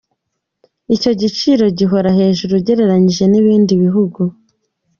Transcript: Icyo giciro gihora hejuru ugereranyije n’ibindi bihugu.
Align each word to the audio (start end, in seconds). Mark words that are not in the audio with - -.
Icyo 0.95 1.11
giciro 1.21 1.65
gihora 1.79 2.09
hejuru 2.19 2.51
ugereranyije 2.59 3.23
n’ibindi 3.31 3.73
bihugu. 3.83 4.21